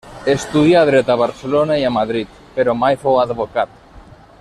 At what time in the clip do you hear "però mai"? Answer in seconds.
2.57-3.01